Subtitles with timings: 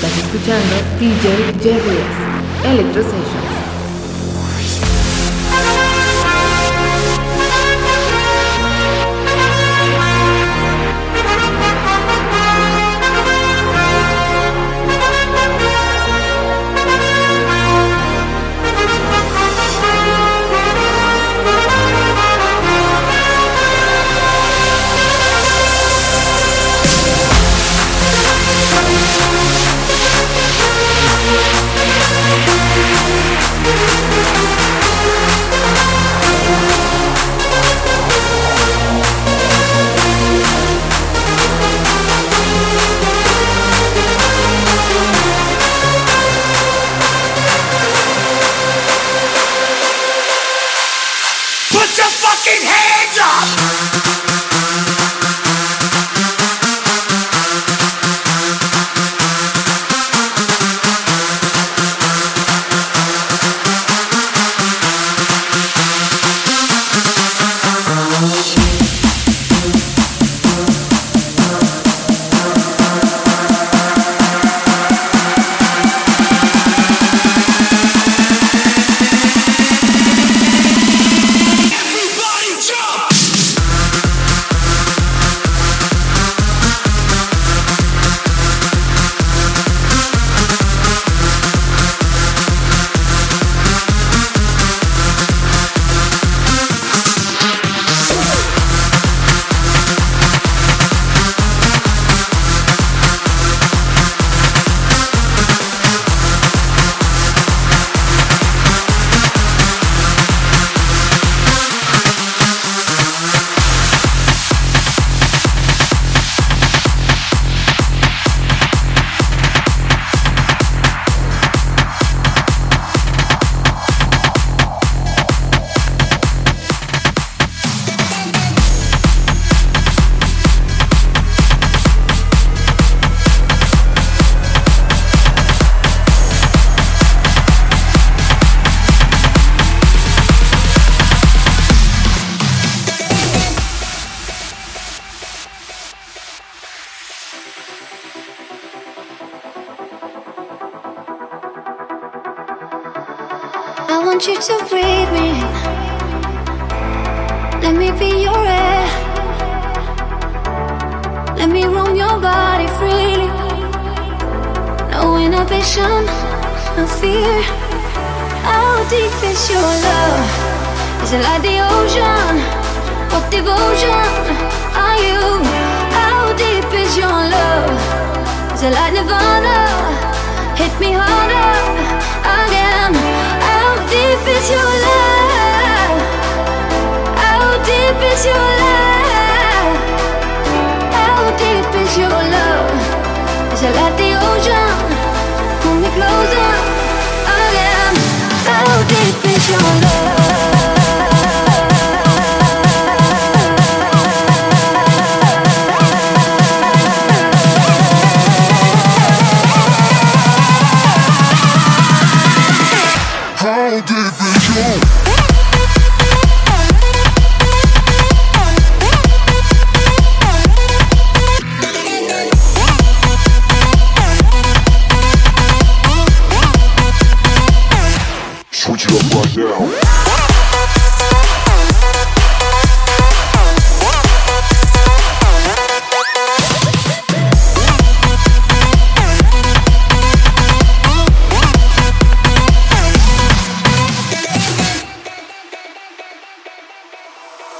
[0.00, 1.98] Estás escuchando DJ Jerry
[2.64, 3.57] Electro Sessions.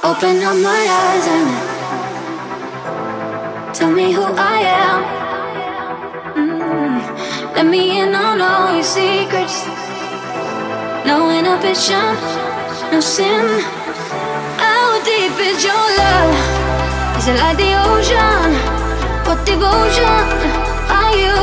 [0.01, 1.47] Open up my eyes and
[3.75, 5.03] tell me who I am.
[6.35, 7.55] Mm.
[7.55, 9.78] Let me in on all your secrets
[11.09, 12.13] no inhibition,
[12.91, 13.45] no sin.
[14.63, 16.35] How deep is your love?
[17.17, 18.49] Is it like the ocean?
[19.25, 20.21] What devotion
[20.99, 21.39] are you?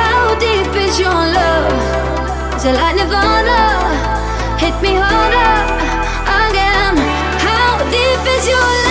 [0.00, 1.76] How deep is your love?
[2.56, 3.60] Is it like nirvana?
[4.62, 5.54] Hit me harder
[6.46, 6.96] again.
[7.46, 8.85] How deep is your love?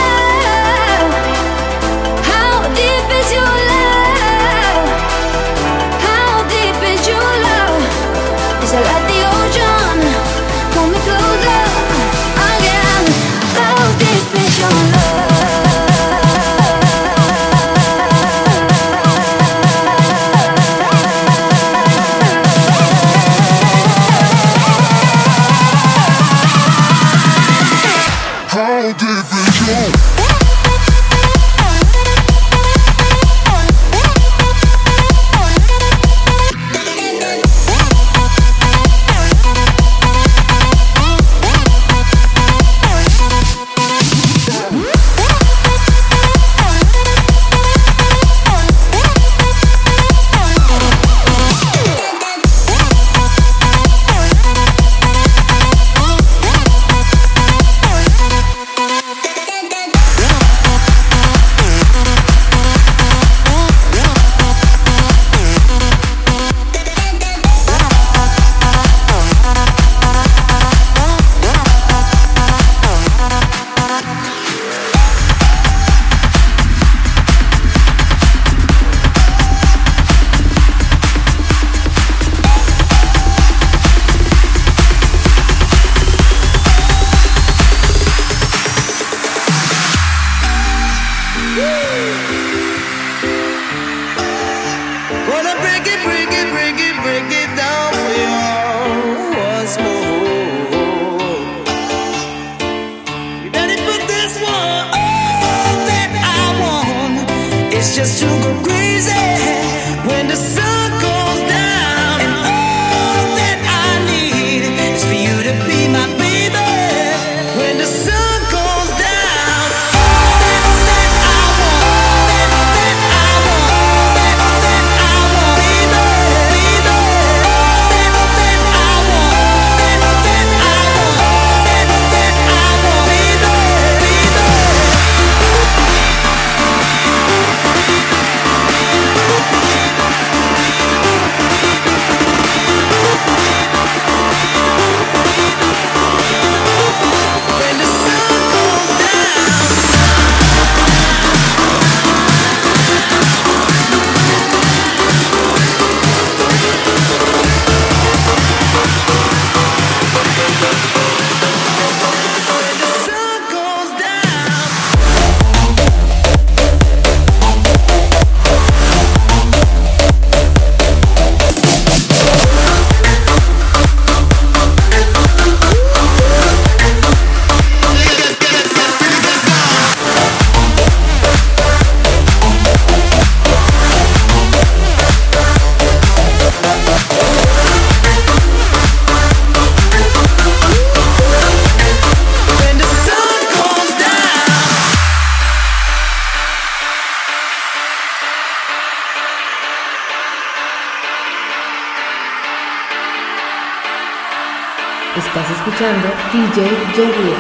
[206.32, 206.58] DJ
[206.96, 207.34] Jerry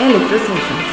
[0.00, 0.87] Electro Sessions.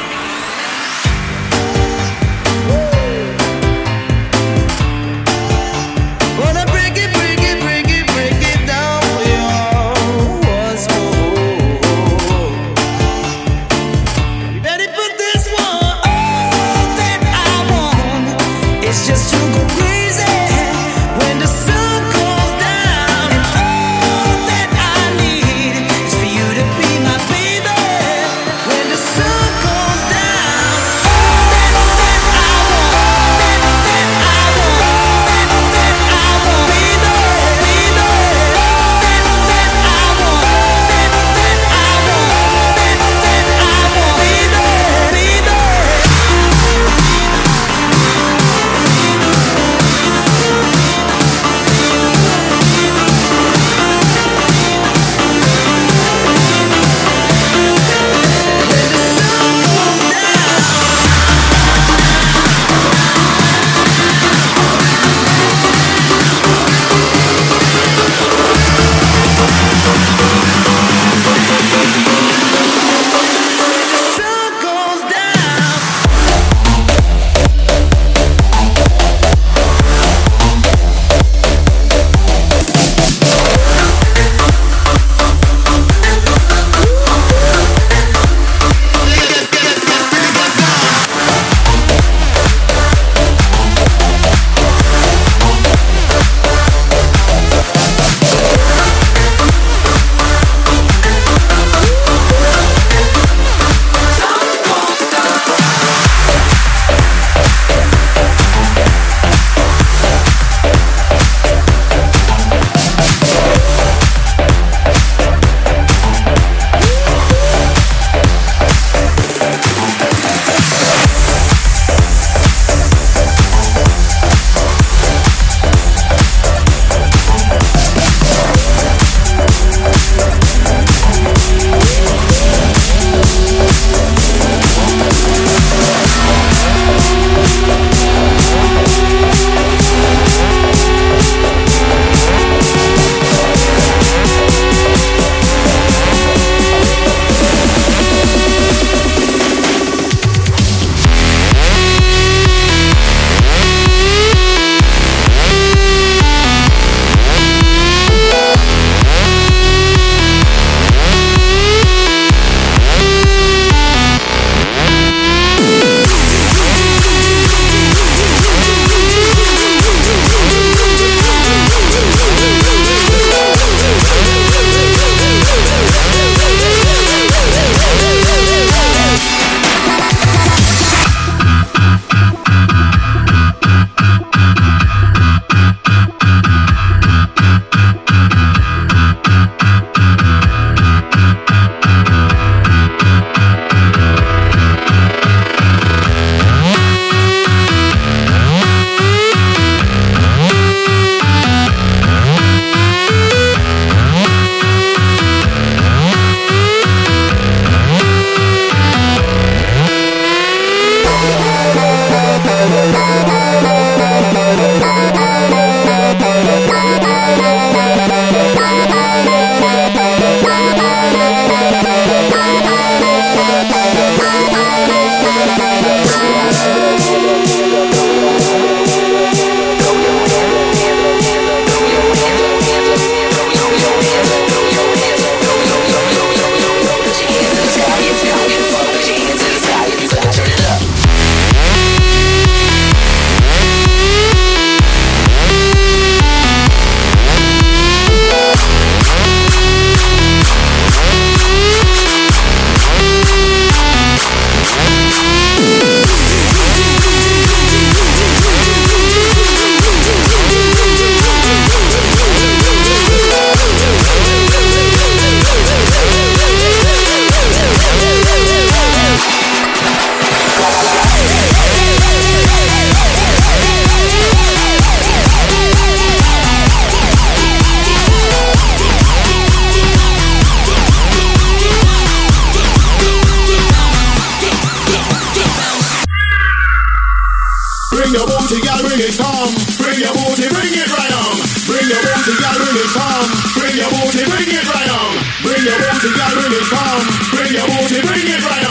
[296.48, 297.02] bring it home.
[297.34, 298.66] Bring your booty, bring it right.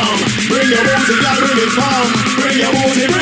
[0.47, 2.11] Bring your booty, gotta bring it home.
[2.39, 3.14] Bring your booty.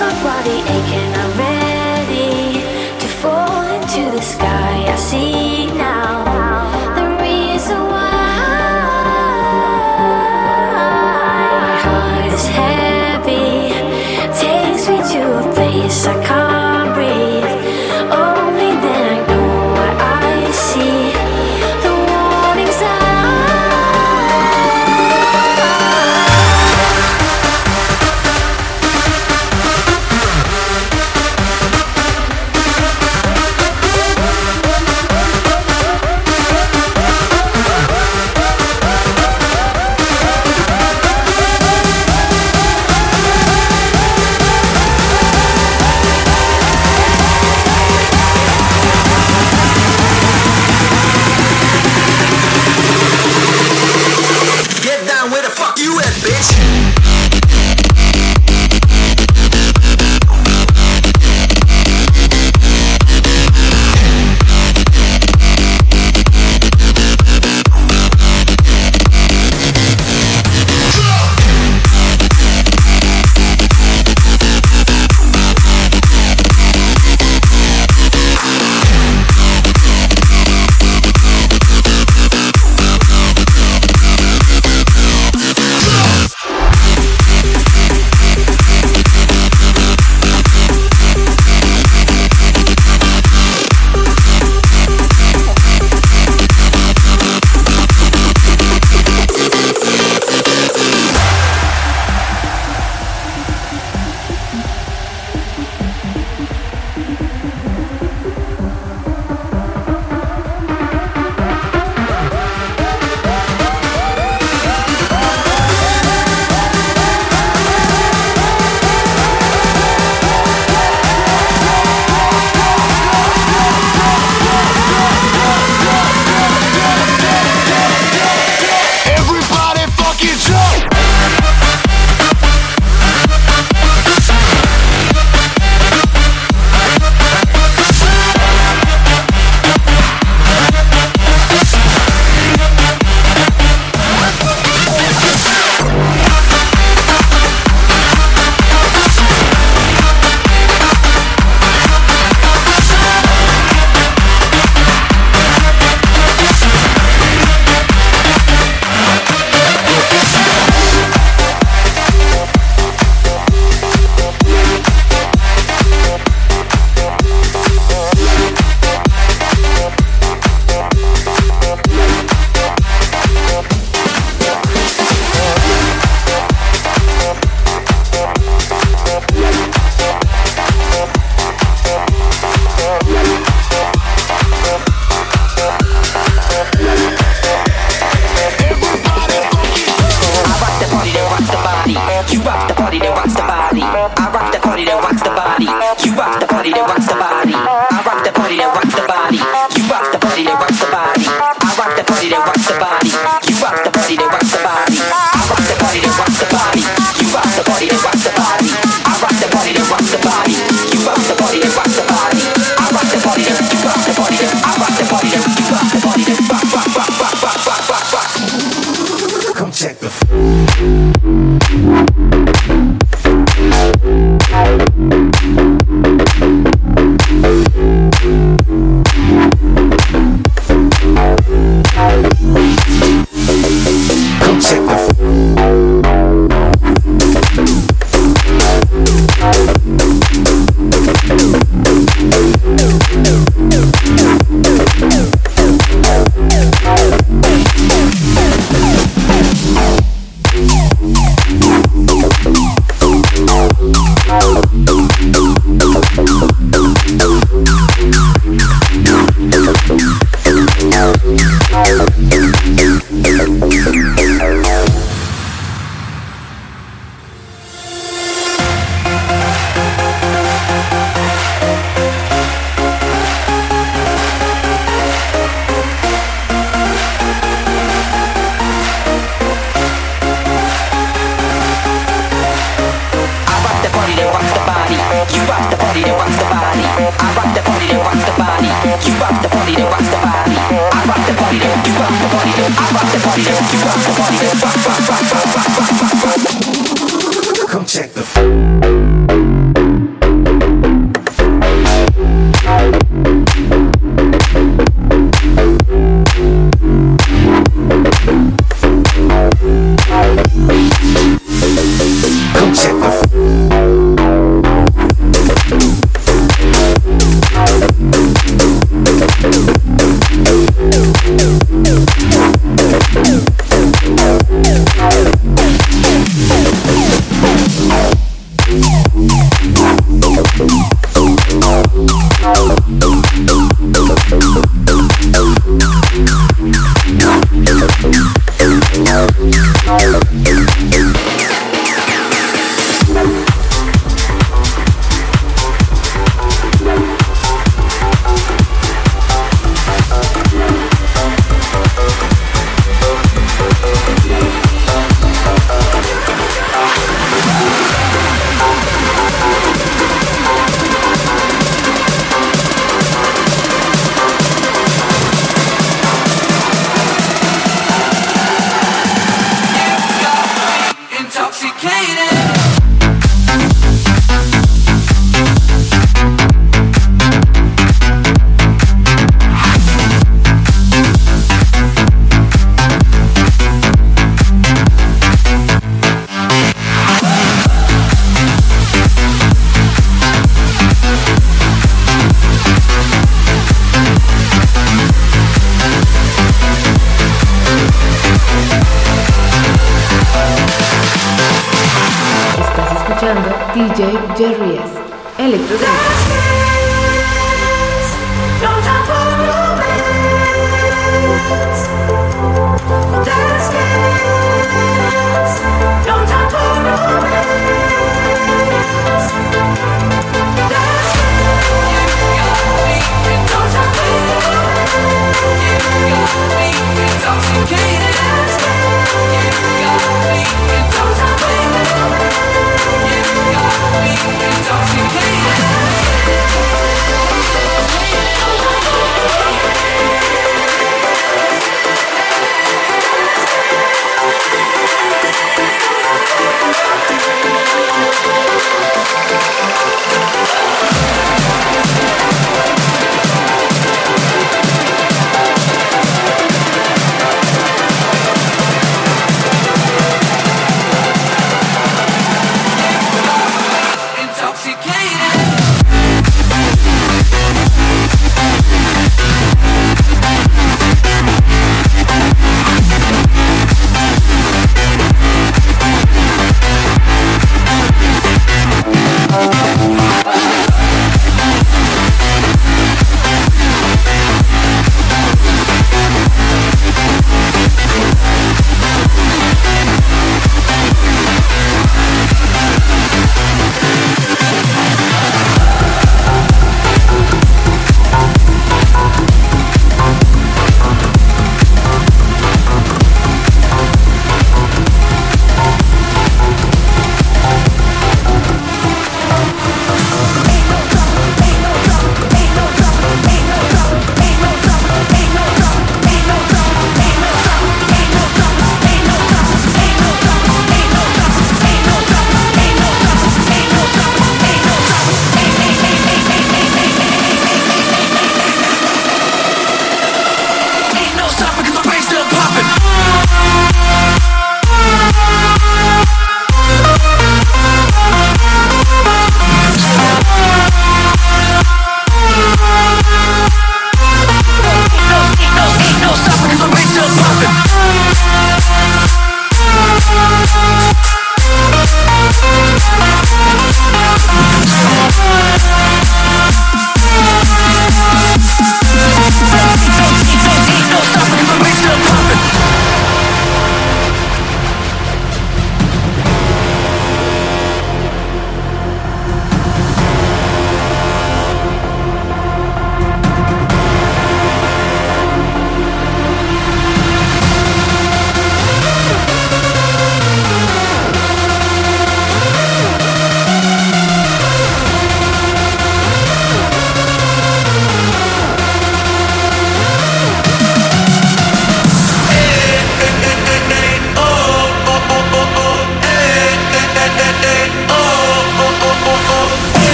[0.00, 1.19] somebody aching.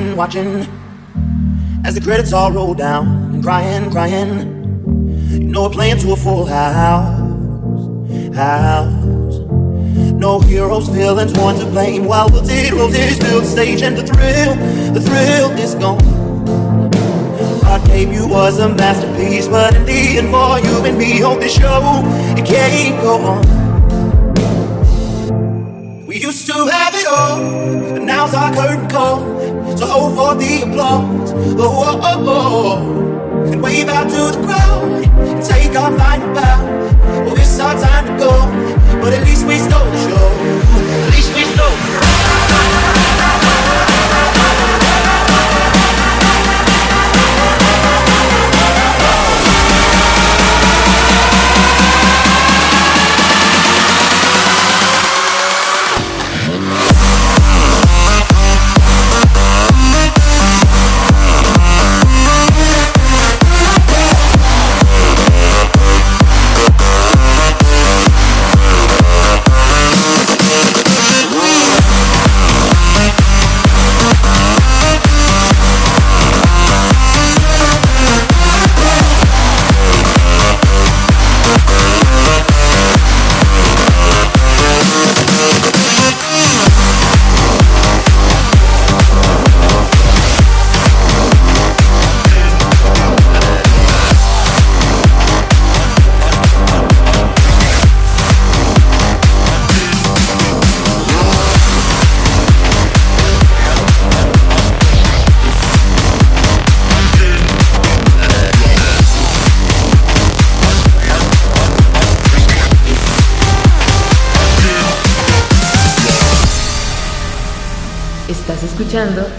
[0.00, 0.66] Watching, watching
[1.84, 4.58] as the credits all roll down and crying, crying.
[5.30, 7.18] You know we're playing to a full house,
[8.34, 9.38] house.
[10.14, 12.04] No heroes, villains, one to blame.
[12.04, 14.54] While we'll did, we'll did the stage and the thrill,
[14.92, 16.00] the thrill is gone.
[17.64, 21.54] Our debut was a masterpiece, but in the end, for you and me, hope this
[21.56, 22.02] show
[22.36, 23.60] it can't go on.
[26.06, 27.38] We used to have it all,
[27.92, 29.39] but now's our curtain call.
[29.80, 31.32] So hold for the applause.
[31.32, 33.50] Oh, oh, oh, oh.
[33.50, 37.24] And wave out to the crowd and take our final bow.
[37.24, 40.28] Well, it's our time to go, but at least we stole the show.
[41.06, 42.09] At least we stole the show.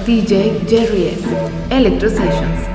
[0.06, 1.18] DJ Jerry.
[1.70, 2.72] Electro Sessions.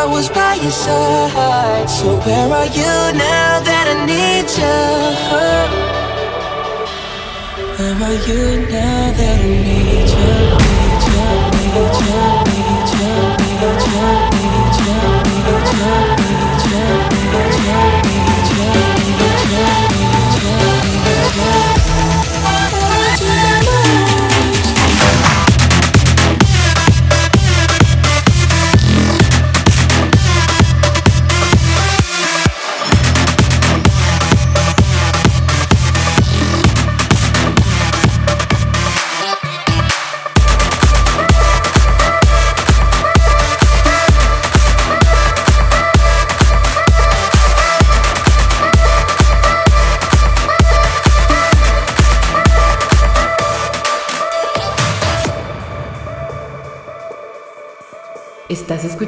[0.00, 1.90] I was by your side.
[1.90, 4.78] So where are you now that I need you?
[7.76, 10.30] Where are you now that I need you?
[10.62, 11.26] Need you,
[11.66, 14.38] need you, need you, need you.
[15.78, 16.07] Estás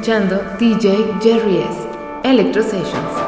[0.01, 1.87] escuchando DJ Jerry S.
[2.23, 3.20] Electro Sessions.